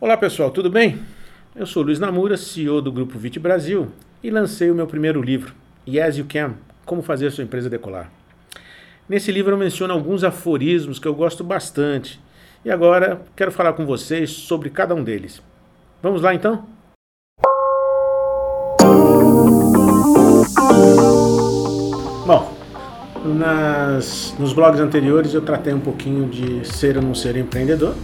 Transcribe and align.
Olá 0.00 0.16
pessoal, 0.16 0.52
tudo 0.52 0.70
bem? 0.70 1.00
Eu 1.56 1.66
sou 1.66 1.82
Luiz 1.82 1.98
Namura, 1.98 2.36
CEO 2.36 2.80
do 2.80 2.92
Grupo 2.92 3.18
Vit 3.18 3.36
Brasil 3.40 3.88
e 4.22 4.30
lancei 4.30 4.70
o 4.70 4.74
meu 4.74 4.86
primeiro 4.86 5.20
livro, 5.20 5.52
Yes 5.88 6.18
You 6.18 6.26
Can, 6.28 6.54
Como 6.86 7.02
Fazer 7.02 7.32
Sua 7.32 7.42
Empresa 7.42 7.68
Decolar. 7.68 8.08
Nesse 9.08 9.32
livro 9.32 9.54
eu 9.54 9.58
menciono 9.58 9.92
alguns 9.92 10.22
aforismos 10.22 11.00
que 11.00 11.08
eu 11.08 11.14
gosto 11.16 11.42
bastante 11.42 12.20
e 12.64 12.70
agora 12.70 13.22
quero 13.34 13.50
falar 13.50 13.72
com 13.72 13.84
vocês 13.84 14.30
sobre 14.30 14.70
cada 14.70 14.94
um 14.94 15.02
deles. 15.02 15.42
Vamos 16.00 16.22
lá 16.22 16.32
então? 16.32 16.64
Bom, 22.24 22.56
nas, 23.24 24.32
nos 24.38 24.52
blogs 24.52 24.78
anteriores 24.78 25.34
eu 25.34 25.42
tratei 25.42 25.74
um 25.74 25.80
pouquinho 25.80 26.28
de 26.28 26.64
ser 26.64 26.96
ou 26.96 27.02
não 27.02 27.16
ser 27.16 27.36
empreendedor 27.36 27.96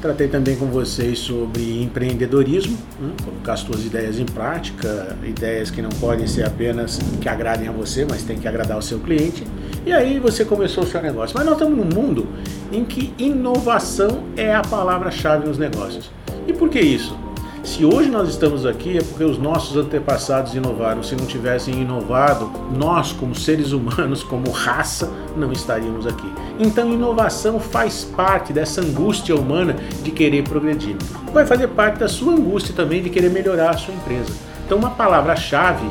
Tratei 0.00 0.28
também 0.28 0.54
com 0.54 0.66
vocês 0.66 1.18
sobre 1.18 1.82
empreendedorismo, 1.82 2.78
né? 3.00 3.10
colocar 3.24 3.54
as 3.54 3.60
suas 3.60 3.84
ideias 3.84 4.20
em 4.20 4.24
prática, 4.24 5.16
ideias 5.24 5.72
que 5.72 5.82
não 5.82 5.90
podem 5.90 6.24
ser 6.24 6.46
apenas 6.46 7.00
que 7.20 7.28
agradem 7.28 7.66
a 7.66 7.72
você, 7.72 8.06
mas 8.08 8.22
tem 8.22 8.38
que 8.38 8.46
agradar 8.46 8.78
o 8.78 8.82
seu 8.82 9.00
cliente. 9.00 9.42
E 9.84 9.92
aí 9.92 10.20
você 10.20 10.44
começou 10.44 10.84
o 10.84 10.86
seu 10.86 11.02
negócio. 11.02 11.36
Mas 11.36 11.44
nós 11.44 11.54
estamos 11.54 11.76
num 11.76 12.00
mundo 12.00 12.28
em 12.70 12.84
que 12.84 13.12
inovação 13.18 14.22
é 14.36 14.54
a 14.54 14.62
palavra-chave 14.62 15.48
nos 15.48 15.58
negócios. 15.58 16.12
E 16.46 16.52
por 16.52 16.68
que 16.68 16.78
isso? 16.78 17.18
Se 17.68 17.84
hoje 17.84 18.08
nós 18.08 18.30
estamos 18.30 18.64
aqui 18.64 18.96
é 18.96 19.02
porque 19.02 19.22
os 19.22 19.36
nossos 19.36 19.76
antepassados 19.76 20.54
inovaram. 20.54 21.02
Se 21.02 21.14
não 21.14 21.26
tivessem 21.26 21.82
inovado, 21.82 22.50
nós, 22.74 23.12
como 23.12 23.34
seres 23.34 23.72
humanos, 23.72 24.22
como 24.24 24.50
raça, 24.50 25.12
não 25.36 25.52
estaríamos 25.52 26.06
aqui. 26.06 26.32
Então, 26.58 26.90
inovação 26.90 27.60
faz 27.60 28.04
parte 28.04 28.54
dessa 28.54 28.80
angústia 28.80 29.36
humana 29.36 29.76
de 30.02 30.10
querer 30.10 30.44
progredir. 30.44 30.96
Vai 31.30 31.44
fazer 31.44 31.68
parte 31.68 31.98
da 31.98 32.08
sua 32.08 32.32
angústia 32.32 32.74
também 32.74 33.02
de 33.02 33.10
querer 33.10 33.30
melhorar 33.30 33.70
a 33.70 33.76
sua 33.76 33.92
empresa. 33.92 34.32
Então, 34.64 34.78
uma 34.78 34.90
palavra-chave 34.90 35.86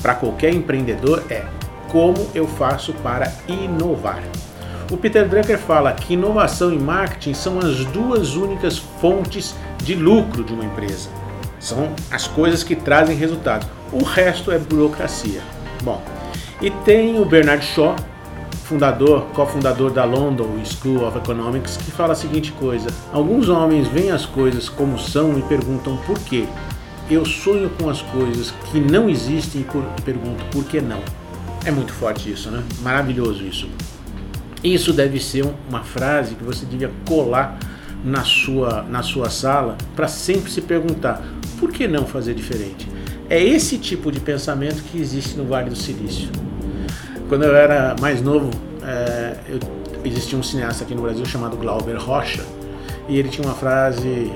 para 0.00 0.14
qualquer 0.14 0.54
empreendedor 0.54 1.22
é 1.28 1.44
como 1.92 2.28
eu 2.34 2.46
faço 2.46 2.94
para 2.94 3.30
inovar. 3.46 4.22
O 4.90 4.96
Peter 4.96 5.28
Drucker 5.28 5.56
fala 5.56 5.92
que 5.92 6.14
inovação 6.14 6.72
e 6.72 6.78
marketing 6.78 7.32
são 7.32 7.60
as 7.60 7.84
duas 7.86 8.34
únicas 8.34 8.76
fontes 8.76 9.54
de 9.84 9.94
lucro 9.94 10.42
de 10.42 10.52
uma 10.52 10.64
empresa. 10.64 11.08
São 11.60 11.94
as 12.10 12.26
coisas 12.26 12.64
que 12.64 12.74
trazem 12.74 13.16
resultado. 13.16 13.68
O 13.92 14.02
resto 14.02 14.50
é 14.50 14.58
burocracia. 14.58 15.42
Bom, 15.84 16.02
e 16.60 16.70
tem 16.70 17.20
o 17.20 17.24
Bernard 17.24 17.64
Shaw, 17.64 17.94
fundador, 18.64 19.26
cofundador 19.32 19.92
da 19.92 20.04
London 20.04 20.48
School 20.64 21.06
of 21.06 21.16
Economics, 21.16 21.76
que 21.76 21.92
fala 21.92 22.12
a 22.12 22.16
seguinte 22.16 22.50
coisa: 22.52 22.88
alguns 23.12 23.48
homens 23.48 23.86
veem 23.86 24.10
as 24.10 24.26
coisas 24.26 24.68
como 24.68 24.98
são 24.98 25.38
e 25.38 25.42
perguntam 25.42 25.98
por 25.98 26.18
quê. 26.18 26.46
Eu 27.08 27.24
sonho 27.24 27.70
com 27.70 27.88
as 27.88 28.02
coisas 28.02 28.52
que 28.70 28.80
não 28.80 29.08
existem 29.08 29.60
e 29.60 30.02
pergunto 30.02 30.44
por 30.46 30.64
que 30.64 30.80
não. 30.80 31.00
É 31.64 31.70
muito 31.70 31.92
forte 31.92 32.30
isso, 32.30 32.50
né? 32.50 32.62
Maravilhoso 32.82 33.44
isso. 33.44 33.68
Isso 34.62 34.92
deve 34.92 35.18
ser 35.18 35.44
uma 35.68 35.82
frase 35.82 36.34
que 36.34 36.44
você 36.44 36.66
devia 36.66 36.90
colar 37.06 37.58
na 38.04 38.24
sua, 38.24 38.82
na 38.82 39.02
sua 39.02 39.30
sala 39.30 39.76
para 39.96 40.08
sempre 40.08 40.50
se 40.50 40.60
perguntar 40.60 41.22
por 41.58 41.72
que 41.72 41.86
não 41.86 42.06
fazer 42.06 42.34
diferente. 42.34 42.88
É 43.28 43.42
esse 43.42 43.78
tipo 43.78 44.10
de 44.10 44.20
pensamento 44.20 44.82
que 44.82 45.00
existe 45.00 45.36
no 45.36 45.44
Vale 45.44 45.70
do 45.70 45.76
Silício. 45.76 46.28
Quando 47.28 47.44
eu 47.44 47.54
era 47.54 47.94
mais 48.00 48.20
novo, 48.20 48.50
é, 48.82 49.36
eu, 49.48 49.60
existia 50.04 50.36
um 50.36 50.42
cineasta 50.42 50.84
aqui 50.84 50.94
no 50.94 51.02
Brasil 51.02 51.24
chamado 51.24 51.56
Glauber 51.56 51.96
Rocha 51.96 52.44
e 53.08 53.18
ele 53.18 53.28
tinha 53.28 53.46
uma 53.46 53.54
frase 53.54 54.32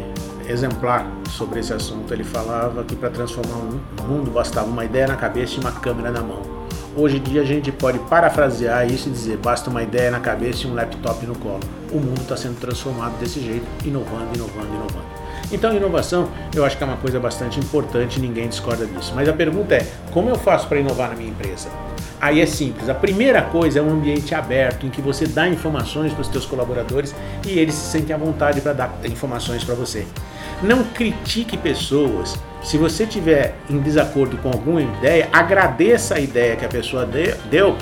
exemplar 0.49 1.11
sobre 1.29 1.61
esse 1.61 1.73
assunto. 1.73 2.13
Ele 2.15 2.25
falava 2.25 2.85
que 2.85 2.95
para 2.95 3.11
transformar 3.11 3.57
um 3.57 4.07
mundo 4.07 4.31
bastava 4.31 4.69
uma 4.69 4.85
ideia 4.85 5.09
na 5.09 5.17
cabeça 5.17 5.57
e 5.57 5.61
uma 5.61 5.73
câmera 5.73 6.11
na 6.11 6.21
mão. 6.21 6.54
Hoje 6.97 7.17
em 7.17 7.23
dia 7.23 7.43
a 7.43 7.45
gente 7.45 7.73
pode 7.73 7.99
parafrasear 7.99 8.87
isso 8.87 9.09
e 9.09 9.13
dizer: 9.13 9.37
basta 9.39 9.69
uma 9.69 9.83
ideia 9.83 10.13
na 10.13 10.21
cabeça 10.21 10.65
e 10.65 10.71
um 10.71 10.75
laptop 10.75 11.27
no 11.27 11.35
colo. 11.35 11.61
O 11.91 11.97
mundo 11.97 12.21
está 12.21 12.37
sendo 12.37 12.61
transformado 12.61 13.19
desse 13.19 13.41
jeito, 13.41 13.67
inovando, 13.85 14.33
inovando, 14.33 14.69
inovando. 14.69 15.05
Então, 15.51 15.77
inovação 15.77 16.29
eu 16.55 16.65
acho 16.65 16.77
que 16.77 16.85
é 16.85 16.87
uma 16.87 16.97
coisa 16.97 17.19
bastante 17.19 17.59
importante, 17.59 18.21
ninguém 18.21 18.49
discorda 18.49 18.87
disso. 18.87 19.13
Mas 19.15 19.29
a 19.29 19.33
pergunta 19.33 19.75
é: 19.75 19.85
como 20.13 20.29
eu 20.29 20.37
faço 20.37 20.69
para 20.69 20.79
inovar 20.79 21.11
na 21.11 21.17
minha 21.17 21.31
empresa? 21.31 21.69
Aí 22.21 22.41
é 22.41 22.47
simples. 22.47 22.89
A 22.89 22.95
primeira 22.95 23.43
coisa 23.43 23.81
é 23.81 23.83
um 23.83 23.91
ambiente 23.91 24.33
aberto 24.33 24.87
em 24.87 24.91
que 24.91 25.03
você 25.03 25.27
dá 25.27 25.49
informações 25.49 26.13
para 26.13 26.23
os 26.23 26.29
seus 26.29 26.47
colaboradores 26.47 27.13
e 27.45 27.59
eles 27.59 27.75
se 27.75 27.91
sentem 27.91 28.15
à 28.15 28.19
vontade 28.19 28.61
para 28.61 28.73
dar 28.73 28.99
informações 29.05 29.65
para 29.65 29.75
você. 29.75 30.07
Não 30.63 30.85
critique 30.85 31.59
pessoas 31.59 32.39
se 32.65 32.79
você 32.79 33.07
tiver 33.07 33.55
em 33.69 33.79
desacordo 33.79 34.39
com 34.39 34.49
alguma 34.49 34.81
ideia, 34.81 35.29
agradeça 35.31 36.15
a 36.15 36.19
ideia 36.19 36.57
que 36.57 36.65
a 36.65 36.69
pessoa 36.69 37.07
deu 37.51 37.77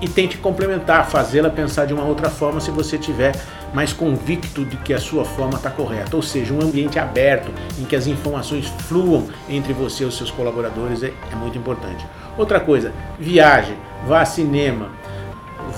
e 0.00 0.06
tente 0.06 0.36
complementar, 0.36 1.08
fazê-la 1.08 1.48
pensar 1.48 1.86
de 1.86 1.94
uma 1.94 2.04
outra 2.04 2.28
forma 2.28 2.60
se 2.60 2.70
você 2.70 2.98
tiver 2.98 3.34
mais 3.72 3.94
convicto 3.94 4.62
de 4.62 4.76
que 4.76 4.92
a 4.92 4.98
sua 4.98 5.24
forma 5.24 5.56
está 5.56 5.70
correta. 5.70 6.14
Ou 6.14 6.22
seja, 6.22 6.52
um 6.52 6.60
ambiente 6.60 6.98
aberto 6.98 7.50
em 7.78 7.84
que 7.84 7.96
as 7.96 8.06
informações 8.06 8.66
fluam 8.86 9.26
entre 9.48 9.72
você 9.72 10.04
e 10.04 10.06
os 10.06 10.16
seus 10.16 10.30
colaboradores 10.30 11.02
é, 11.02 11.12
é 11.32 11.34
muito 11.34 11.56
importante. 11.56 12.06
Outra 12.36 12.60
coisa, 12.60 12.92
viaje, 13.18 13.74
vá 14.06 14.20
a 14.20 14.26
cinema, 14.26 14.90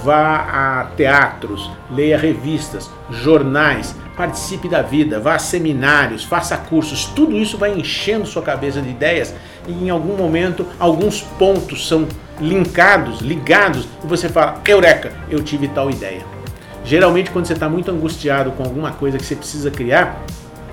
vá 0.08 0.80
a 0.80 0.84
teatros, 0.96 1.70
leia 1.90 2.16
revistas, 2.16 2.90
jornais, 3.10 3.94
participe 4.16 4.66
da 4.66 4.80
vida, 4.80 5.20
vá 5.20 5.34
a 5.34 5.38
seminários, 5.38 6.24
faça 6.24 6.56
cursos, 6.56 7.04
tudo 7.04 7.36
isso 7.36 7.58
vai 7.58 7.78
enchendo 7.78 8.24
sua 8.24 8.40
cabeça 8.40 8.80
de 8.80 8.88
ideias 8.88 9.34
e 9.66 9.72
em 9.84 9.90
algum 9.90 10.16
momento 10.16 10.64
alguns 10.80 11.20
pontos 11.20 11.86
são 11.86 12.08
linkados, 12.40 13.20
ligados 13.20 13.86
e 14.02 14.06
você 14.06 14.30
fala: 14.30 14.62
Eureka, 14.66 15.12
eu 15.28 15.42
tive 15.42 15.68
tal 15.68 15.90
ideia. 15.90 16.24
Geralmente, 16.86 17.30
quando 17.30 17.44
você 17.44 17.52
está 17.52 17.68
muito 17.68 17.90
angustiado 17.90 18.52
com 18.52 18.62
alguma 18.62 18.92
coisa 18.92 19.18
que 19.18 19.26
você 19.26 19.36
precisa 19.36 19.70
criar, 19.70 20.24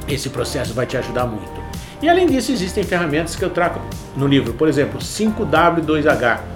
esse 0.07 0.29
processo 0.29 0.74
vai 0.74 0.85
te 0.85 0.95
ajudar 0.95 1.25
muito. 1.25 1.62
E 2.01 2.07
além 2.07 2.25
disso, 2.25 2.53
existem 2.53 2.85
ferramentas 2.85 3.35
que 3.35 3.44
eu 3.44 3.50
trago 3.50 3.81
no 4.16 4.28
livro, 4.28 4.53
por 4.53 4.69
exemplo, 4.69 5.01
5W2H 5.01 6.55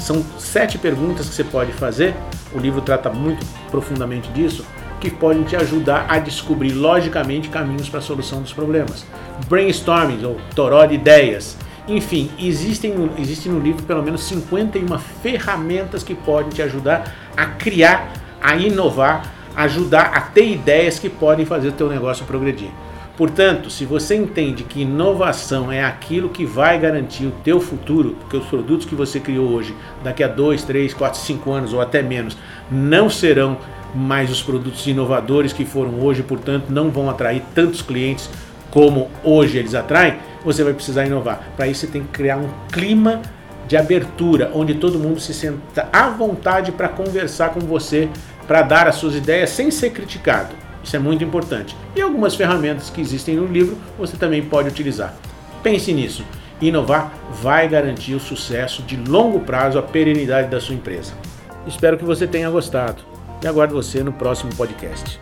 são 0.00 0.24
sete 0.38 0.78
perguntas 0.78 1.28
que 1.28 1.34
você 1.34 1.44
pode 1.44 1.72
fazer. 1.72 2.14
O 2.52 2.58
livro 2.58 2.80
trata 2.80 3.10
muito 3.10 3.44
profundamente 3.70 4.28
disso, 4.30 4.64
que 5.00 5.10
podem 5.10 5.42
te 5.44 5.56
ajudar 5.56 6.06
a 6.08 6.18
descobrir 6.18 6.72
logicamente 6.72 7.48
caminhos 7.48 7.88
para 7.88 8.00
a 8.00 8.02
solução 8.02 8.42
dos 8.42 8.52
problemas. 8.52 9.04
Brainstorming 9.48 10.24
ou 10.24 10.38
toró 10.54 10.84
de 10.84 10.94
ideias. 10.94 11.56
Enfim, 11.88 12.30
existem, 12.38 12.94
existem 13.18 13.50
no 13.50 13.58
livro 13.58 13.82
pelo 13.84 14.02
menos 14.02 14.22
51 14.24 14.98
ferramentas 15.22 16.02
que 16.02 16.14
podem 16.14 16.50
te 16.50 16.62
ajudar 16.62 17.14
a 17.36 17.46
criar, 17.46 18.12
a 18.40 18.56
inovar, 18.56 19.24
ajudar 19.56 20.12
a 20.14 20.20
ter 20.20 20.50
ideias 20.50 20.98
que 20.98 21.08
podem 21.08 21.44
fazer 21.44 21.68
o 21.68 21.72
teu 21.72 21.88
negócio 21.88 22.24
progredir. 22.26 22.70
Portanto, 23.20 23.68
se 23.68 23.84
você 23.84 24.14
entende 24.16 24.64
que 24.64 24.80
inovação 24.80 25.70
é 25.70 25.84
aquilo 25.84 26.30
que 26.30 26.46
vai 26.46 26.78
garantir 26.78 27.26
o 27.26 27.30
teu 27.44 27.60
futuro, 27.60 28.16
porque 28.18 28.38
os 28.38 28.46
produtos 28.46 28.86
que 28.86 28.94
você 28.94 29.20
criou 29.20 29.50
hoje, 29.50 29.76
daqui 30.02 30.24
a 30.24 30.26
2, 30.26 30.62
3, 30.62 30.94
4, 30.94 31.20
5 31.20 31.52
anos 31.52 31.74
ou 31.74 31.82
até 31.82 32.00
menos, 32.00 32.34
não 32.70 33.10
serão 33.10 33.58
mais 33.94 34.30
os 34.30 34.42
produtos 34.42 34.86
inovadores 34.86 35.52
que 35.52 35.66
foram 35.66 36.00
hoje, 36.00 36.22
portanto, 36.22 36.70
não 36.70 36.88
vão 36.88 37.10
atrair 37.10 37.42
tantos 37.54 37.82
clientes 37.82 38.30
como 38.70 39.10
hoje 39.22 39.58
eles 39.58 39.74
atraem, 39.74 40.16
você 40.42 40.64
vai 40.64 40.72
precisar 40.72 41.04
inovar. 41.04 41.52
Para 41.58 41.66
isso, 41.66 41.80
você 41.80 41.88
tem 41.88 42.00
que 42.00 42.08
criar 42.08 42.38
um 42.38 42.48
clima 42.72 43.20
de 43.68 43.76
abertura, 43.76 44.50
onde 44.54 44.76
todo 44.76 44.98
mundo 44.98 45.20
se 45.20 45.34
senta 45.34 45.90
à 45.92 46.08
vontade 46.08 46.72
para 46.72 46.88
conversar 46.88 47.50
com 47.50 47.60
você, 47.60 48.08
para 48.46 48.62
dar 48.62 48.88
as 48.88 48.94
suas 48.94 49.14
ideias 49.14 49.50
sem 49.50 49.70
ser 49.70 49.90
criticado. 49.90 50.69
Isso 50.82 50.96
é 50.96 50.98
muito 50.98 51.22
importante. 51.22 51.76
E 51.94 52.00
algumas 52.00 52.34
ferramentas 52.34 52.90
que 52.90 53.00
existem 53.00 53.36
no 53.36 53.46
livro 53.46 53.76
você 53.98 54.16
também 54.16 54.42
pode 54.42 54.68
utilizar. 54.68 55.14
Pense 55.62 55.92
nisso. 55.92 56.24
Inovar 56.60 57.12
vai 57.42 57.68
garantir 57.68 58.14
o 58.14 58.20
sucesso 58.20 58.82
de 58.82 58.96
longo 58.96 59.40
prazo, 59.40 59.78
a 59.78 59.82
perenidade 59.82 60.48
da 60.48 60.60
sua 60.60 60.74
empresa. 60.74 61.14
Espero 61.66 61.96
que 61.96 62.04
você 62.04 62.26
tenha 62.26 62.50
gostado 62.50 63.02
e 63.42 63.46
aguardo 63.46 63.74
você 63.74 64.02
no 64.02 64.12
próximo 64.12 64.54
podcast. 64.54 65.20